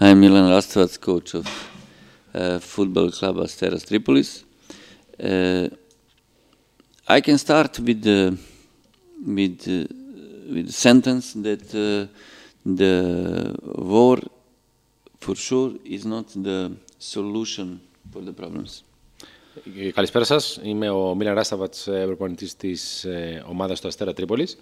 [0.00, 1.45] I'm Milan Rastavac, coach of
[2.33, 4.43] uh, football club Asteras Tripolis.
[5.21, 5.67] Uh,
[7.07, 8.37] I can start with the
[9.25, 9.85] with uh,
[10.53, 12.07] with the sentence that uh,
[12.65, 14.17] the war,
[15.19, 17.81] for sure, is not the solution
[18.11, 18.83] for the problems.
[19.93, 20.59] Καλησπέρα σας.
[20.63, 23.05] Είμαι ο Μίλαν Ράσταβατς, προπονητής της
[23.47, 24.57] ομάδας του Αστέρα Τρίπολης.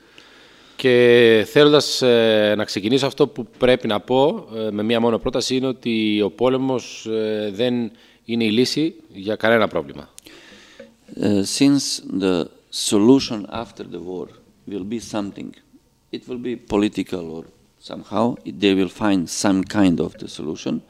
[0.80, 5.56] Και θέλοντας ε, να ξεκινήσω αυτό που πρέπει να πω ε, με μία μόνο πρόταση
[5.56, 7.92] είναι ότι ο πόλεμος ε, δεν
[8.26, 10.10] είναι η λύση για κανένα πρόβλημα.
[11.20, 12.46] Uh, since the
[12.90, 14.28] solution after the war
[14.72, 15.50] will be something,
[16.12, 17.44] it will be political or
[17.90, 20.82] somehow they will find some kind of the solution.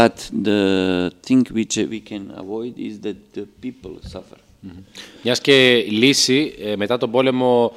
[0.00, 0.16] But
[0.48, 0.62] the
[1.26, 4.38] thing which we can avoid is that the people suffer.
[4.66, 4.82] Mm-hmm.
[5.22, 7.72] Μιας και η λύση μετά τον πόλεμο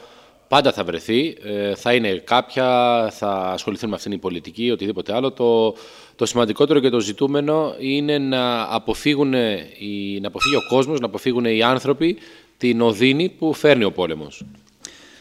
[0.49, 1.37] πάντα θα βρεθεί.
[1.43, 2.65] Ε, θα είναι κάποια,
[3.11, 5.31] θα ασχοληθούν με αυτήν την πολιτική, ή οτιδήποτε άλλο.
[5.31, 5.75] Το,
[6.15, 11.45] το σημαντικότερο και το ζητούμενο είναι να, αποφύγουν οι, να αποφύγει ο κόσμος, να αποφύγουν
[11.45, 12.17] οι άνθρωποι
[12.57, 14.45] την οδύνη που φέρνει ο πόλεμος.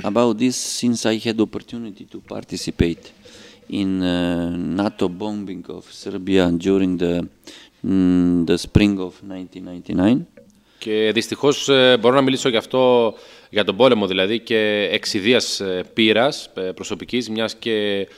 [0.03, 3.05] About this, since I had opportunity to participate
[3.81, 7.15] in uh, NATO bombing of Serbia during the,
[7.85, 10.27] mm, the spring of 1999,
[10.79, 13.15] και δυστυχώς ε, μπορώ να μιλήσω για αυτό,
[13.51, 18.09] για τον πόλεμο δηλαδή και εξιδίας ε, πείρας ε, προσωπικής, μιας και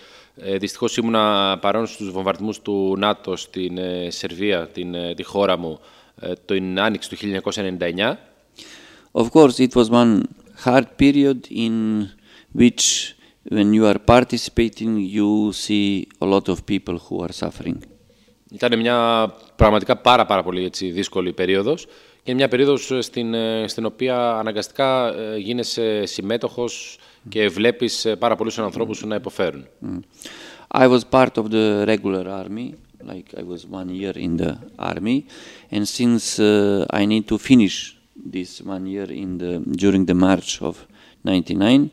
[0.58, 3.78] δυστυχώς ήμουνα παρόν στους βομβαρδισμούς του ΝΑΤΟ στην
[4.08, 5.80] Σερβία, την, τη χώρα μου,
[6.44, 8.16] την άνοιξη του 1999.
[9.12, 10.22] Of course, it was one
[10.64, 12.08] hard period in
[12.52, 13.14] which
[13.48, 17.78] when you are participating you see a lot of people who are suffering.
[18.52, 21.86] Ήταν μια πραγματικά πάρα πάρα πολύ έτσι, δύσκολη περίοδος
[22.24, 23.34] είναι μια περίοδος στην,
[23.66, 29.64] στην οποία αναγκαστικά γίνεσαι συμμέτοχος και βλέπεις πάρα πολλούς ανθρώπους να υποφέρουν.
[30.72, 35.26] I was part of the regular army, like I was one year in the army,
[35.70, 40.62] and since uh, I need to finish this one year in the during the March
[40.62, 40.86] of
[41.24, 41.90] 99,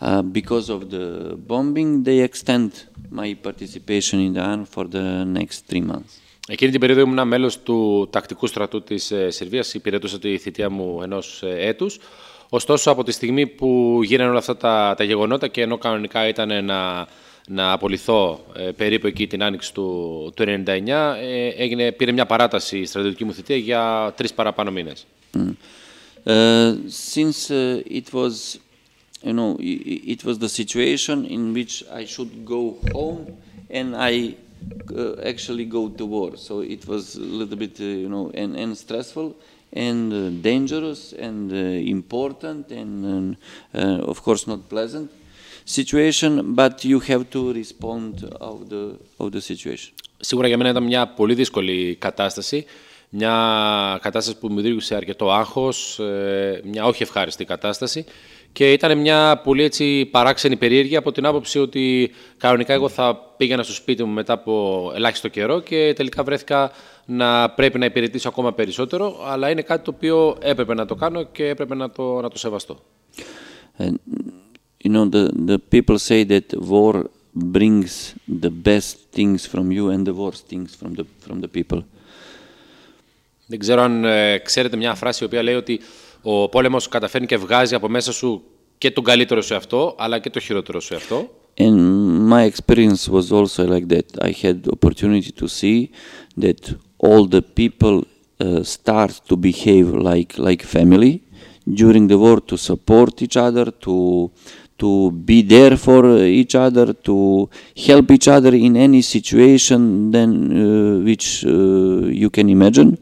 [0.00, 5.66] uh, because of the bombing, they extend my participation in the army for the next
[5.66, 6.20] three months.
[6.48, 9.74] Εκείνη την περίοδο ήμουν μέλος του τακτικού στρατού της ε, Σερβίας.
[9.74, 11.98] Υπηρετούσα τη θητεία μου ενός ε, έτους.
[12.48, 16.64] Ωστόσο, από τη στιγμή που γίνανε όλα αυτά τα, τα γεγονότα και ενώ κανονικά ήταν
[16.64, 17.06] να,
[17.48, 20.88] να απολυθώ ε, περίπου εκεί την άνοιξη του, του 1999,
[21.22, 25.06] ε, έγινε, πήρε μια παράταση η στρατιωτική μου θητεία για τρεις παραπάνω μήνες.
[25.34, 25.52] Mm.
[26.26, 28.58] Uh, since uh, it was,
[29.22, 33.22] you know, it was the situation in which I should go home
[33.68, 34.43] and I uh,
[35.24, 36.36] actually go to war.
[36.36, 39.34] So it was a little bit, uh, you know, and, and stressful
[39.74, 41.56] and uh, dangerous and uh,
[41.96, 43.36] important and
[43.74, 45.10] uh, of course not pleasant
[45.64, 49.92] situation, but you have to respond of the, of the situation.
[50.20, 52.64] Σίγουρα για μένα ήταν μια πολύ δύσκολη κατάσταση.
[53.16, 56.00] Μια κατάσταση που μου δημιούργησε αρκετό άγχος,
[56.64, 58.04] μια όχι ευχάριστη κατάσταση.
[58.54, 63.62] Και ήταν μια πολύ έτσι παράξενη περίεργη από την άποψη ότι κανονικά εγώ θα πήγαινα
[63.62, 66.72] στο σπίτι μου μετά από ελάχιστο καιρό και τελικά βρέθηκα
[67.06, 71.22] να πρέπει να υπηρετήσω ακόμα περισσότερο, αλλά είναι κάτι το οποίο έπρεπε να το κάνω
[71.22, 72.78] και έπρεπε να το, να το σεβαστώ.
[73.78, 73.94] And,
[74.84, 76.94] you know, the, the people say that war
[77.56, 81.82] brings the best things from you and the worst things from the, from the people.
[83.46, 85.80] Δεν ξέρω αν ε, ξέρετε μια φράση η οποία λέει ότι
[86.26, 88.42] ο πόλεμος καταφέρνει και βγάζει από μέσα σου
[88.78, 91.30] και τον καλύτερο σου εαυτό, αλλά και το χειρότερο σου εαυτό.
[91.56, 94.08] And my experience was also like that.
[94.28, 95.78] I had the opportunity to see
[96.44, 96.60] that
[96.98, 97.96] all the people
[98.40, 101.14] uh, start to behave like like family
[101.80, 103.96] during the war to support each other, to
[104.82, 106.02] to be there for
[106.40, 107.48] each other, to
[107.88, 111.50] help each other in any situation then uh, which uh,
[112.22, 112.98] you can imagine.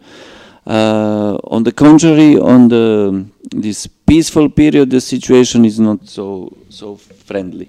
[0.64, 6.26] Uh, on the contrary, on the this peaceful period, the situation is not so
[6.68, 6.96] so
[7.26, 7.68] friendly.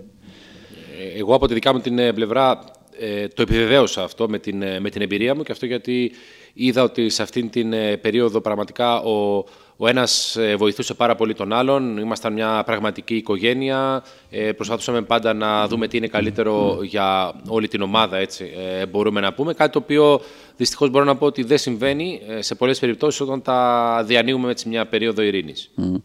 [1.18, 2.64] Εγώ από τη δικιά μου την πλευρά
[3.00, 6.12] ε, το επιβεβαίωσα αυτό με την, με την εμπειρία μου και αυτό γιατί
[6.54, 7.70] είδα ότι σε αυτήν την
[8.02, 9.44] περίοδο πραγματικά ο,
[9.78, 15.68] ο ένας βοηθούσε πάρα πολύ τον άλλον, ήμασταν μια πραγματική οικογένεια, ε, προσπαθούσαμε πάντα να
[15.68, 19.54] δούμε τι είναι καλύτερο για όλη την ομάδα, έτσι ε, μπορούμε να πούμε.
[19.54, 20.22] Κάτι το οποίο
[20.58, 24.86] δυστυχώς μπορώ να πω ότι δεν συμβαίνει σε πολλές περιπτώσεις όταν τα διανύουμε έτσι μια
[24.86, 25.72] περίοδο ειρήνης.
[25.78, 26.02] Mm.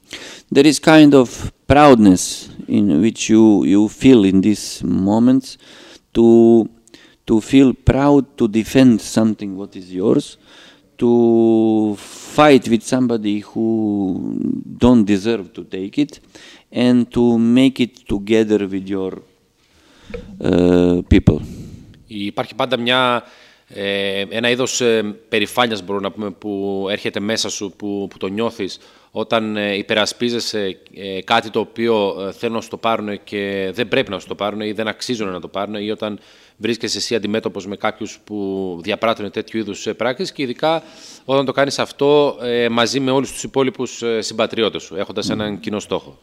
[0.55, 1.27] There is kind of
[1.67, 5.57] proudness in which you, you feel in these moments
[6.13, 6.27] to
[7.29, 10.27] to feel proud to defend something what is yours,
[10.98, 13.68] to fight with somebody who
[14.84, 16.20] don't deserve to take it,
[16.72, 19.14] and to make it together with your
[20.42, 21.40] uh, people.
[22.08, 23.24] Υπάρχει πάντα μια,
[23.69, 28.27] ε, ένα είδος ε, περηφάνειας, μπορούμε να πούμε, που έρχεται μέσα σου, που, που το
[28.27, 28.79] νιώθεις
[29.11, 33.89] όταν ε, υπερασπίζεσαι ε, κάτι το οποίο ε, θέλουν να σου το πάρουν και δεν
[33.89, 36.19] πρέπει να σου το πάρουν ή δεν αξίζουν να το πάρουν ή όταν
[36.57, 40.83] βρίσκεσαι εσύ αντιμέτωπος με κάποιους που διαπράττουν τέτοιου είδους πράξεις και ειδικά
[41.25, 42.37] όταν το κάνεις αυτό
[42.71, 46.19] μαζί με όλους τους υπόλοιπους συμπατριώτες σου, έχοντας έναν κοινό στόχο.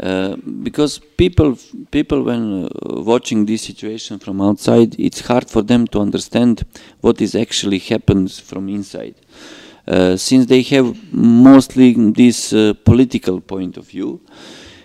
[0.00, 1.58] Uh, because people,
[1.90, 2.68] people when uh,
[3.02, 6.64] watching this situation from outside, it's hard for them to understand
[7.00, 9.16] what is actually happens from inside.
[9.88, 14.20] Uh, since they have mostly this uh, political point of view,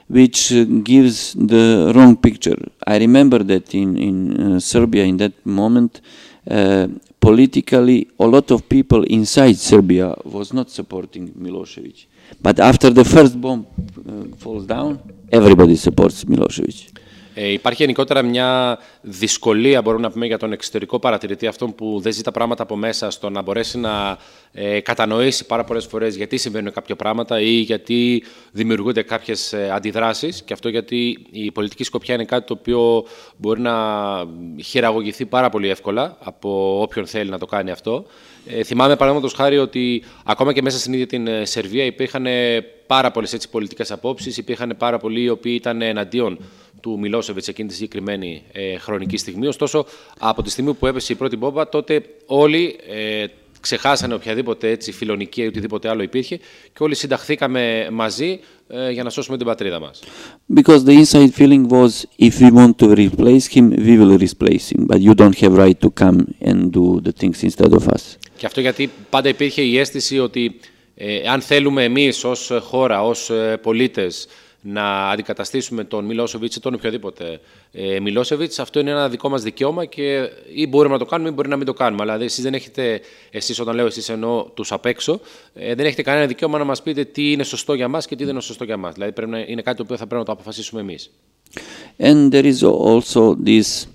[0.08, 2.58] which uh, gives the wrong picture.
[2.88, 6.02] I remember that in, in Serbia in that moment,
[7.20, 12.08] politically, a lot of people inside Serbia was not supporting Milosevic.
[12.42, 13.66] But after the first bomb
[14.08, 15.00] uh, falls down,
[15.32, 16.93] everybody supports Milosevic.
[17.34, 22.14] Ε, υπάρχει γενικότερα μια δυσκολία, μπορούμε να πούμε, για τον εξωτερικό παρατηρητή, αυτόν που δεν
[22.14, 24.18] ζει τα πράγματα από μέσα, στο να μπορέσει να
[24.52, 30.44] ε, κατανοήσει πάρα πολλές φορές γιατί συμβαίνουν κάποια πράγματα ή γιατί δημιουργούνται κάποιες αντιδράσεις.
[30.44, 33.06] Και αυτό γιατί η πολιτική σκοπιά είναι κάτι το οποίο
[33.38, 33.76] μπορεί να
[34.64, 38.06] χειραγωγηθεί πάρα πολύ εύκολα από όποιον θέλει να το κάνει αυτό.
[38.48, 42.26] Ε, θυμάμαι παραδείγματος χάρη ότι ακόμα και μέσα στην ίδια την ε, Σερβία υπήρχαν
[42.94, 46.38] πάρα πολλές πολιτικές απόψεις, υπήρχαν πάρα πολλοί οι οποίοι ήταν εναντίον
[46.82, 49.48] του Μιλόσεβιτς εκείνη τη συγκεκριμένη ε, χρονική στιγμή.
[49.48, 49.86] Ωστόσο,
[50.20, 53.26] από τη στιγμή που έπεσε η πρώτη μπόμπα, τότε όλοι ε,
[53.60, 56.38] ξεχάσανε οποιαδήποτε έτσι φιλονική ή οτιδήποτε άλλο υπήρχε
[56.74, 60.00] και όλοι συνταχθήκαμε μαζί ε, για να σώσουμε την πατρίδα μας.
[60.56, 64.86] Because the inside feeling was if we want to replace him, we will replace him,
[64.88, 66.18] but you don't have right to come
[66.50, 68.18] and do the things instead of us.
[68.38, 70.72] Και αυτό γιατί πάντα υπήρχε η αίσθηση ότι ε,
[71.30, 74.28] αν θέλουμε εμείς ως χώρα, ως ε, πολίτες
[74.66, 77.40] να αντικαταστήσουμε τον Μιλόσεβιτς ή τον οποιοδήποτε
[77.72, 78.60] ε, Μιλόσεβιτς.
[78.60, 81.56] Αυτό είναι ένα δικό μας δικαίωμα και ή μπορούμε να το κάνουμε ή μπορεί να
[81.56, 82.04] μην το κάνουμε.
[82.04, 83.02] Αλλά εσείς δεν έχετε,
[83.32, 85.20] εσείς όταν λέω εσείς εννοώ τους απ' έξω,
[85.54, 88.24] ε, δεν έχετε κανένα δικαίωμα να μας πείτε τι είναι σωστό για μας και τι
[88.24, 88.94] δεν είναι σωστό για μας.
[88.94, 91.12] Δηλαδή πρέπει να είναι κάτι το οποίο θα πρέπει να το αποφασίσουμε εμείς.
[92.00, 93.88] And there is also this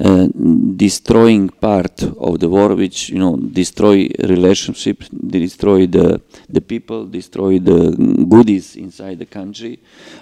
[0.00, 0.26] Uh,
[0.74, 6.18] destroying part of the war, which you know destroy relationships, destroy the
[6.48, 7.94] the people, destroy the
[8.26, 9.78] goodies inside the country,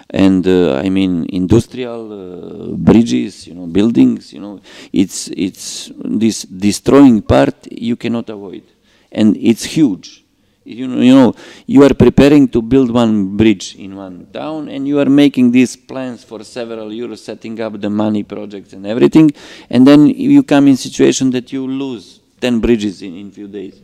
[0.09, 4.59] and uh, I mean industrial uh, bridges, you know buildings, you know
[4.91, 8.63] it's it's this destroying part you cannot avoid,
[9.09, 10.25] and it's huge
[10.66, 11.34] you know, you know,
[11.66, 15.76] you are preparing to build one bridge in one town, and you are making these
[15.76, 19.30] plans for several years, setting up the money projects and everything,
[19.70, 23.74] and then you come in situation that you lose 10 bridges in, in few days.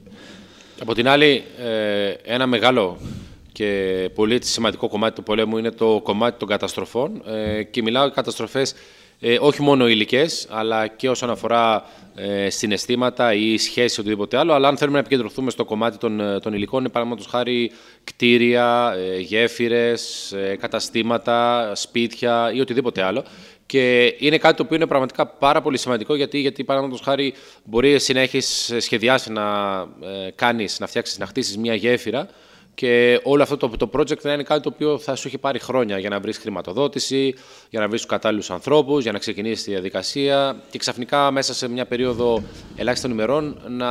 [0.80, 1.42] Από την άλλη,
[2.24, 2.96] ένα μεγάλο
[3.52, 7.22] και πολύ σημαντικό κομμάτι του πολέμου είναι το κομμάτι των καταστροφών
[7.70, 8.74] και μιλάω για καταστροφές
[9.19, 11.85] ε, όχι μόνο υλικές, αλλά και όσον αφορά
[12.15, 14.53] ε, συναισθήματα ή σχέση οτιδήποτε άλλο.
[14.53, 17.71] Αλλά αν θέλουμε να επικεντρωθούμε στο κομμάτι των, ε, των υλικών, είναι παραδείγματος χάρη
[18.03, 23.23] κτίρια, ε, γέφυρες, ε, καταστήματα, σπίτια ή οτιδήποτε άλλο.
[23.65, 27.33] Και είναι κάτι το οποίο είναι πραγματικά πάρα πολύ σημαντικό γιατί, γιατί παραδείγματος χάρη
[27.63, 28.39] μπορεί εσύ να έχει
[28.79, 32.27] σχεδιάσει να ε, κάνεις, να φτιάξεις, να χτίσεις μια γέφυρα
[32.77, 35.59] και όλο αυτό το, το project θα είναι κάτι το οποίο θα σου έχει πάρει
[35.59, 37.33] χρόνια για να βρεις χρηματοδότηση,
[37.69, 41.67] για να βρεις τους κατάλληλους ανθρώπους, για να ξεκινήσεις τη διαδικασία και ξαφνικά μέσα σε
[41.67, 42.43] μια περίοδο
[42.75, 43.87] ελάχιστων ημερών να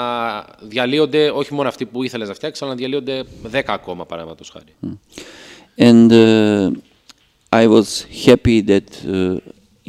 [0.61, 4.99] διαλύονται όχι μόνο αυτοί που ήθελες να φτιάξεις, αλλά να διαλύονται 10 ακόμα παραδείγματος χάρη.
[5.79, 6.71] And uh,
[7.63, 9.39] I was happy that uh,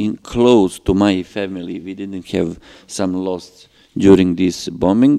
[0.04, 2.50] in close to my family we didn't have
[2.98, 3.68] some loss
[4.06, 5.18] during this bombing.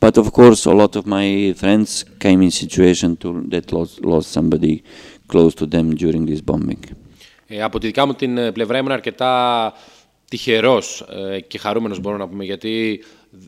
[0.00, 4.28] But of course, a lot of my friends came in situation to, that lost, lost
[4.38, 4.82] somebody
[5.28, 6.80] close to them during this bombing.
[7.46, 9.72] Ε, από τη δικά μου την πλευρά ήμουν αρκετά
[10.28, 13.04] τυχερός ε, και χαρούμενος μπορώ να πούμε γιατί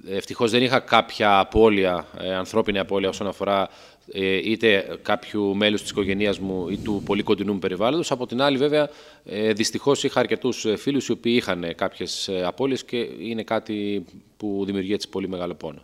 [0.09, 3.69] ευτυχώς δεν είχα κάποια απώλεια, ε, ανθρώπινη απώλεια όσον αφορά
[4.13, 8.11] ε, είτε κάποιου μέλους της οικογένειας μου ή του πολύ κοντινού μου περιβάλλοντος.
[8.11, 8.91] Από την άλλη βέβαια
[9.25, 14.05] ε, δυστυχώς είχα αρκετούς φίλους οι οποίοι είχαν κάποιες απώλειες και είναι κάτι
[14.37, 15.83] που δημιουργεί έτσι πολύ μεγάλο πόνο.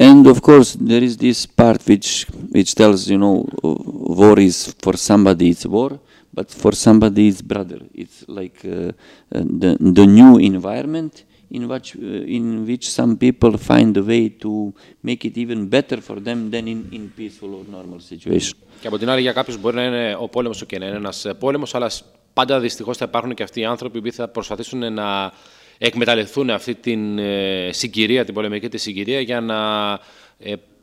[0.00, 4.94] And of course, there is this part which which tells you know war is for
[4.96, 5.98] somebody it's war,
[6.34, 7.80] but for somebody it's brother.
[7.94, 8.92] It's like uh,
[9.30, 14.74] the the new environment in which uh, in which some people find a way to
[15.02, 18.56] make it even better for them than in in peaceful or normal situation.
[18.80, 21.12] Και από την άλλη, για κάποιου μπορεί να είναι ο πόλεμο και να είναι ένα
[21.38, 21.90] πόλεμο, αλλά
[22.32, 25.32] πάντα δυστυχώ θα υπάρχουν και αυτοί οι άνθρωποι που θα προσπαθήσουν να
[25.85, 27.19] εκμεταλλευτούν αυτή την
[27.69, 29.57] συγκυρία, την πολεμική τη συγκυρία για να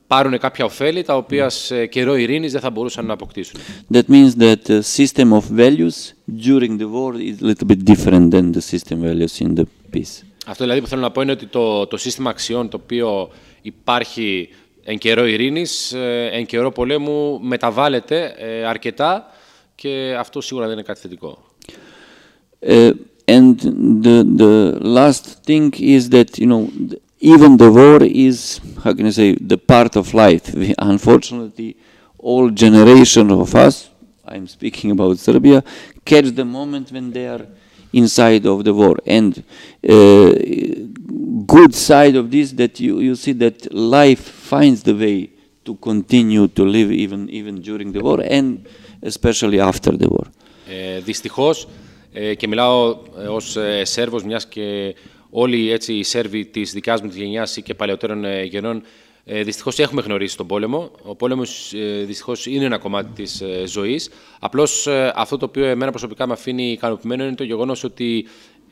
[0.07, 3.61] πάρουν κάποια ωφέλη τα οποία σε καιρό ειρήνης δεν θα μπορούσαν να αποκτήσουν.
[3.93, 6.15] That means that the system of values
[6.47, 10.25] during the war is a little bit different than the system values in the peace.
[10.47, 13.31] Αυτό δηλαδή που θέλω να πω είναι ότι το, το σύστημα αξιών το οποίο
[13.63, 14.49] υπάρχει
[14.85, 19.27] εν καιρό ειρήνης, ε, εν καιρό πολέμου μεταβάλλεται ε, αρκετά
[19.75, 21.39] και αυτό σίγουρα δεν είναι κάτι θετικό.
[22.61, 22.93] Uh,
[23.28, 23.60] and
[24.04, 26.70] the the last thing is that you know
[27.20, 30.54] even the war is how can I say the part of life.
[30.54, 31.78] We, unfortunately,
[32.18, 33.90] all generation of us,
[34.26, 35.64] I'm speaking about Serbia,
[36.04, 37.46] catch the moment when they are
[37.94, 38.98] inside of the war.
[39.06, 39.42] And
[39.88, 40.34] uh,
[41.46, 45.30] good side of this that you, you see that life finds the way
[45.66, 48.68] to continue to live even even during the war and
[49.02, 50.28] especially after the war.
[50.68, 51.68] Ε, δυστυχώς, ε,
[52.37, 54.95] και μιλάω ε, ως ε, Σέρβος, μιας και
[55.31, 58.83] όλοι έτσι, οι Σέρβοι της δικιάς μου της γενιάς ή και παλαιότερων ε, γενών
[59.25, 60.91] ε, δυστυχώς έχουμε γνωρίσει τον πόλεμο.
[61.03, 64.11] Ο πόλεμος ε, δυστυχώς είναι ένα κομμάτι της ε, ζωής.
[64.39, 68.27] Απλώς ε, αυτό το οποίο εμένα προσωπικά με αφήνει ικανοποιημένο είναι το γεγονός ότι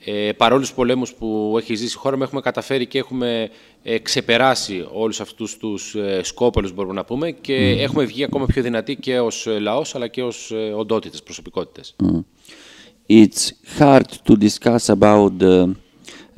[0.04, 3.50] ε, παρόλους πολέμους που έχει ζήσει η χώρα μου έχουμε καταφέρει και έχουμε
[3.82, 8.62] ε, ξεπεράσει όλους αυτούς τους ε, σκόπελους μπορούμε να πούμε και έχουμε βγει ακόμα πιο
[8.62, 11.96] δυνατοί και ως ε, λαός αλλά και ως ε, οντότητες, προσωπικότητες.
[13.08, 15.76] It's hard to discuss about the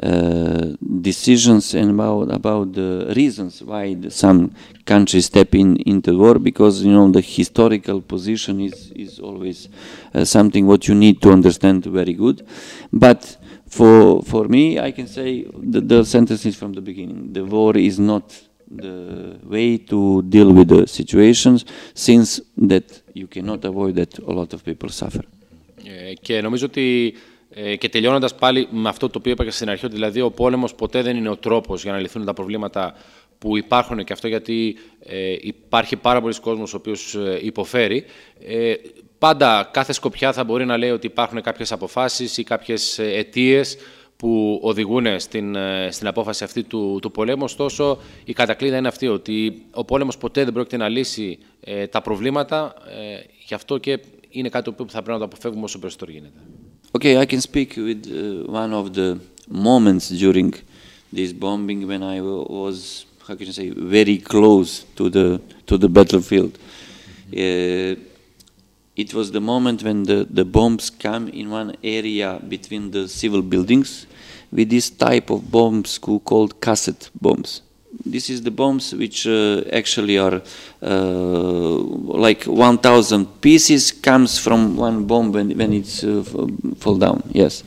[0.02, 6.38] uh, decisions and about about the reasons why the, some countries step in into war
[6.38, 9.68] because you know the historical position is is always
[10.14, 12.46] uh, something what you need to understand very good.
[12.92, 17.32] But for for me i can say the, the sentence is from the beginning.
[17.32, 18.24] The war is not
[18.70, 24.52] the way to deal with the situations since that you cannot avoid that a lot
[24.52, 25.22] of people suffer
[25.88, 27.14] Ε, και νομίζω ότι
[27.50, 30.30] ε, και τελειώνοντας πάλι με αυτό το οποίο είπα και στην αρχή, ότι δηλαδή ο
[30.30, 32.94] πόλεμος ποτέ δεν είναι ο τρόπος για να λυθούν τα προβλήματα
[33.38, 38.04] που υπάρχουν και αυτό γιατί ε, υπάρχει πάρα πολλοί κόσμος ο οποίος ε, υποφέρει.
[38.46, 38.74] Ε,
[39.18, 43.76] πάντα κάθε σκοπιά θα μπορεί να λέει ότι υπάρχουν κάποιες αποφάσεις ή κάποιες αιτίες
[44.18, 47.44] που οδηγούν στην, ε, στην απόφαση αυτή του, του πολέμου.
[47.44, 52.02] Ωστόσο, η κατακλείδα είναι αυτή, ότι ο πόλεμος ποτέ δεν πρόκειται να λύσει ε, τα
[52.02, 52.74] προβλήματα.
[52.86, 53.98] Ε, γι' αυτό και
[54.29, 56.39] είναι κάτι που θα πρέπει να το αποφεύγουμε όσο περισσότερο γίνεται.
[56.99, 59.17] Okay, I can speak with uh, one of the
[59.49, 60.53] moments during
[61.17, 65.27] this bombing when I wa- was, how can I say, very close to the
[65.69, 66.53] to the battlefield.
[67.43, 67.95] Uh,
[69.03, 73.41] it was the moment when the, the bombs come in one area between the civil
[73.41, 74.05] buildings
[74.51, 77.61] with this type of bombs co- called cassette bombs.
[78.04, 80.42] This is the bombs which uh, actually are
[80.82, 81.76] uh,
[82.26, 86.22] like 1,000 pieces comes from one bomb when, when it's uh,
[86.78, 87.22] fall down.
[87.32, 87.64] Yes,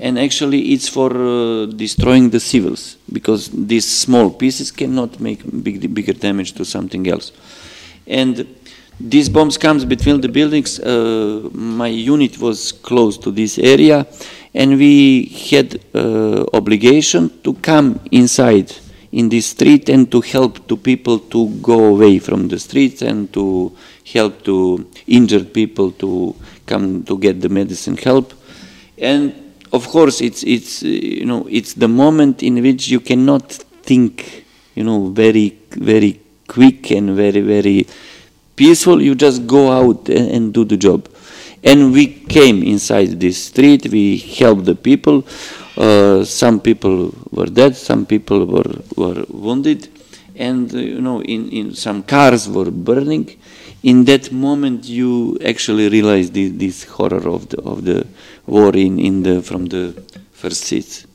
[0.00, 5.94] and actually it's for uh, destroying the civils because these small pieces cannot make big,
[5.94, 7.30] bigger damage to something else.
[8.08, 8.46] And
[8.98, 10.80] these bombs comes between the buildings.
[10.80, 14.06] Uh, my unit was close to this area,
[14.52, 18.72] and we had uh, obligation to come inside
[19.12, 23.32] in the street and to help to people to go away from the streets and
[23.32, 23.76] to
[24.12, 26.34] help to injured people to
[26.66, 28.32] come to get the medicine help.
[28.98, 33.52] And of course, it's it's you know it's the moment in which you cannot
[33.82, 37.86] think you know very very quick and very very
[38.56, 39.00] peaceful.
[39.00, 41.08] You just go out and, and do the job.
[41.62, 43.88] And we came inside this street.
[43.88, 45.24] We helped the people.
[45.79, 47.75] Uh, some people were dead.
[47.75, 49.89] Some people were were wounded,
[50.35, 53.29] and uh, you know in, in some cars were burning.
[53.83, 58.07] In that moment, you actually realize the, this horror of the of the
[58.47, 59.93] war in, in the from the
[60.31, 61.05] first seats.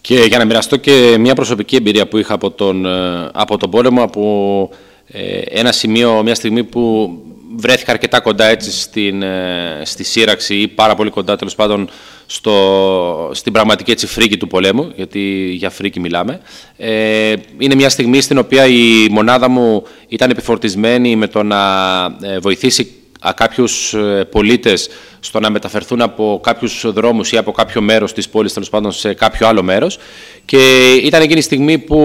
[0.00, 3.70] Και για να μοιραστώ και μια προσωπική εμπειρία που είχα από τον, ε, από τον
[3.70, 4.70] πόλεμο, από
[5.06, 7.10] ε, ένα σημείο, μια στιγμή που
[7.55, 11.89] βρέθηκα αρκετά κοντά έτσι στην, ε, στη σύραξη ή πάρα πολύ κοντά τέλος πάντων
[12.25, 16.41] στο, στην πραγματική έτσι φρίκη του πολέμου, γιατί για φρίκη μιλάμε.
[16.77, 21.61] Ε, είναι μια στιγμή στην οποία η μονάδα μου ήταν επιφορτισμένη με το να
[22.21, 23.00] ε, βοηθήσει α,
[23.35, 28.53] κάποιους ε, πολίτες στο να μεταφερθούν από κάποιους δρόμους ή από κάποιο μέρος της πόλης
[28.53, 29.97] τέλος πάντων σε κάποιο άλλο μέρος.
[30.45, 32.01] Και ήταν εκείνη η στιγμή που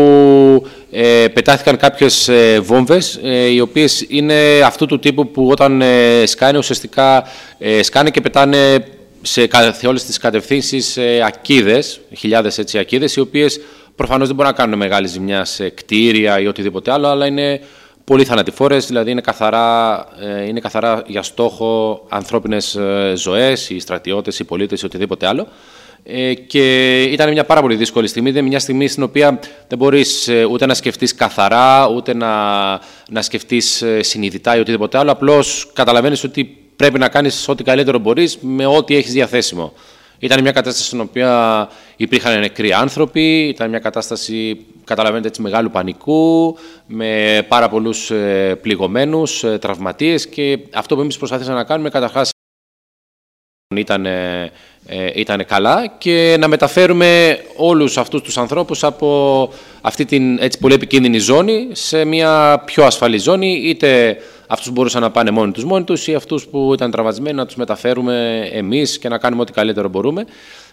[0.91, 6.23] ε, πετάθηκαν κάποιες ε, βόμβες ε, οι οποίες είναι αυτού του τύπου που όταν ε,
[6.27, 7.25] σκάνε ουσιαστικά
[7.59, 8.87] ε, σκάνε και πετάνε
[9.23, 13.61] σε, κα- σε όλες τις κατευθύνσεις ε, ακίδες, χιλιάδες έτσι ακίδες οι οποίες
[13.97, 17.61] προφανώς δεν μπορούν να κάνουν μεγάλη ζημιά σε κτίρια ή οτιδήποτε άλλο αλλά είναι
[18.07, 24.39] πολύ θανατηφόρες, δηλαδή είναι καθαρά, ε, είναι καθαρά για στόχο ανθρώπινες ε, ζωές, οι στρατιώτες,
[24.39, 25.47] οι πολίτες ή οτιδήποτε άλλο.
[26.09, 28.29] Ε, και ήταν μια πάρα πολύ δύσκολη στιγμή.
[28.29, 32.31] Είναι μια στιγμή στην οποία δεν μπορείς ε, ούτε να σκεφτείς καθαρά, ούτε να,
[33.11, 35.11] να σκεφτείς ε, συνειδητά ή οτιδήποτε άλλο.
[35.11, 39.73] Απλώς καταλαβαίνεις ότι πρέπει να κάνεις ό,τι καλύτερο μπορείς με ό,τι έχεις διαθέσιμο.
[40.19, 46.57] Ήταν μια κατάσταση στην οποία υπήρχαν νεκροί άνθρωποι, ήταν μια κατάσταση, καταλαβαίνετε, έτσι, μεγάλου πανικού,
[46.87, 52.31] με πάρα πολλούς ε, πληγωμένους, ε, τραυματίες και αυτό που εμείς προσπαθήσαμε να κάνουμε καταρχάς
[53.75, 54.51] ήταν, ε,
[55.15, 59.51] ήταν καλά και να μεταφέρουμε όλους αυτούς τους ανθρώπους από
[59.81, 64.17] αυτή την έτσι πολύ επικίνδυνη ζώνη σε μια πιο ασφαλή ζώνη, είτε
[64.47, 67.47] αυτούς που μπορούσαν να πάνε μόνοι τους μόνοι τους ή αυτούς που ήταν τραυματισμένοι να
[67.47, 70.25] τους μεταφέρουμε εμείς και να κάνουμε ό,τι καλύτερο μπορούμε.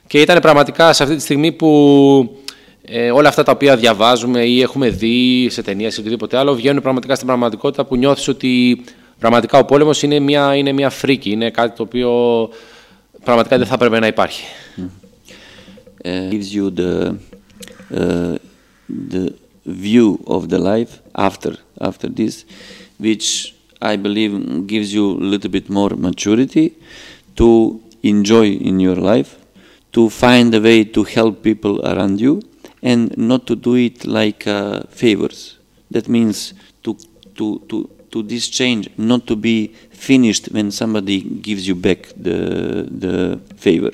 [0.08, 2.38] Και ήταν πραγματικά σε αυτή τη στιγμή που
[2.86, 6.82] ε, όλα αυτά τα οποία διαβάζουμε ή έχουμε δει σε ταινίες ή οτιδήποτε άλλο βγαίνουν
[6.82, 8.84] πραγματικά στην πραγματικότητα που νιώθεις ότι
[9.20, 12.50] πραγματικά ο πόλεμος είναι μια, είναι μια φρίκη, είναι κάτι το οποίο
[13.24, 14.44] πραγματικά δεν θα έπρεπε να υπάρχει.
[16.06, 17.16] Uh, gives you the,
[17.96, 18.36] uh,
[19.14, 19.34] the
[19.66, 22.46] view of the life after after this,
[23.00, 26.74] which I believe gives you a little bit more maturity
[27.36, 29.32] to enjoy in your life,
[29.94, 32.42] to find a way to help people around you,
[32.84, 35.58] and not to do it like uh, favors.
[35.90, 36.98] That means to
[37.36, 42.86] to to to this change, not to be finished when somebody gives you back the
[42.92, 43.92] the favor,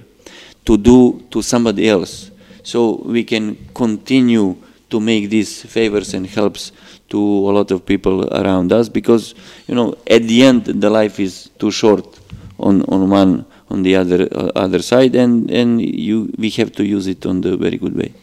[0.66, 2.32] to do to somebody else,
[2.64, 4.58] so we can continue
[4.90, 6.72] to make these favors and helps
[7.10, 9.36] to a lot of people around us because
[9.68, 12.20] you know at the end the life is too short
[12.60, 16.84] on on one on the other uh, other side and and you we have to
[16.84, 18.14] use it on the very good way.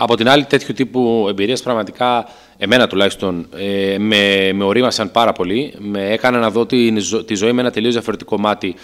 [0.00, 2.28] Από την άλλη, τέτοιου τύπου εμπειρίες πραγματικά,
[2.58, 5.74] εμένα τουλάχιστον, ε, με, με ορίμασαν πάρα πολύ.
[5.78, 6.92] Με έκανα να δω τη,
[7.24, 8.74] τη ζωή με ένα τελείως διαφορετικό μάτι.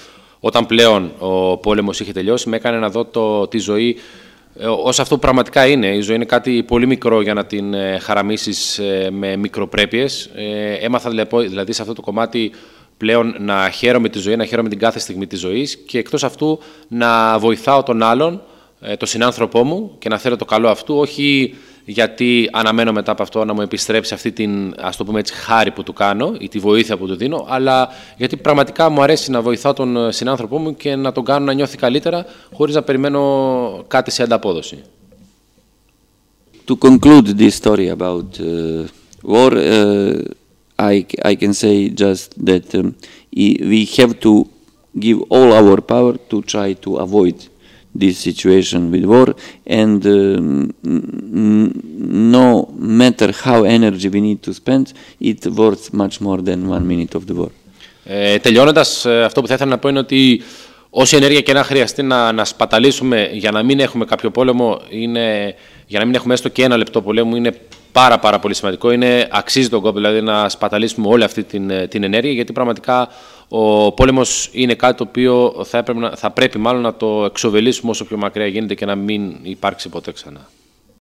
[0.41, 3.97] Όταν πλέον ο πόλεμος είχε τελειώσει, με έκανε να δω το, τη ζωή
[4.59, 5.87] ε, ως αυτό που πραγματικά είναι.
[5.87, 10.31] Η ζωή είναι κάτι πολύ μικρό για να την ε, χαραμίσεις ε, με μικροπρέπειες.
[10.35, 12.53] Ε, έμαθα δηλαδή σε αυτό το κομμάτι
[12.97, 16.59] πλέον να χαίρομαι τη ζωή, να χαίρομαι την κάθε στιγμή της ζωής και εκτός αυτού
[16.89, 18.43] να βοηθάω τον άλλον
[18.87, 23.23] ε, το συνάνθρωπό μου και να θέλω το καλό αυτού, όχι γιατί αναμένω μετά από
[23.23, 26.49] αυτό να μου επιστρέψει αυτή την ας το πούμε έτσι, χάρη που του κάνω ή
[26.49, 30.59] τη βοήθεια που του δίνω, αλλά γιατί πραγματικά μου αρέσει να βοηθάω τον ε, συνάνθρωπό
[30.59, 34.83] μου και να τον κάνω να νιώθει καλύτερα χωρίς να περιμένω κάτι σε ανταπόδοση.
[36.67, 38.89] To conclude this story about uh,
[39.33, 40.23] war, uh,
[40.79, 42.95] I, I can say just that um,
[43.71, 44.49] we have to
[44.99, 47.37] give all our power to try to avoid
[47.99, 49.29] this situation with war
[49.67, 50.69] and um,
[52.33, 54.87] no matter how energy we need to spend
[55.21, 57.51] it worth much more than one minute of the war.
[58.05, 60.43] Ε, τελειώνοντας, αυτό που θα ήθελα να πω είναι ότι
[60.91, 65.55] όση ενέργεια και να χρειαστεί να, να σπαταλήσουμε για να μην έχουμε κάποιο πόλεμο, είναι,
[65.87, 67.55] για να μην έχουμε έστω και ένα λεπτό πολέμου, είναι
[67.95, 68.91] πάρα πάρα πολύ σημαντικό.
[68.91, 73.09] Είναι, αξίζει τον κόπο δηλαδή να σπαταλήσουμε όλη αυτή την, την ενέργεια, γιατί πραγματικά
[73.49, 78.05] ο πόλεμος είναι κάτι το οποίο θα, έπρεπε, θα πρέπει μάλλον να το εξοβελήσουμε όσο
[78.05, 80.49] πιο μακριά γίνεται και να μην υπάρξει ποτέ ξανά.